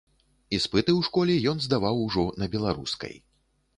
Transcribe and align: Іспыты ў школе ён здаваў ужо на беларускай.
Іспыты 0.57 0.91
ў 0.95 1.01
школе 1.09 1.35
ён 1.53 1.61
здаваў 1.65 1.95
ужо 2.09 2.25
на 2.45 2.51
беларускай. 2.57 3.15